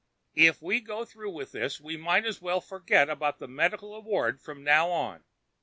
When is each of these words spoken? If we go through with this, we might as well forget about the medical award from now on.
If 0.33 0.63
we 0.63 0.81
go 0.81 1.05
through 1.05 1.29
with 1.29 1.51
this, 1.51 1.79
we 1.79 1.95
might 1.95 2.25
as 2.25 2.41
well 2.41 2.59
forget 2.59 3.07
about 3.07 3.37
the 3.37 3.47
medical 3.47 3.93
award 3.93 4.41
from 4.41 4.63
now 4.63 4.89
on. 4.89 5.23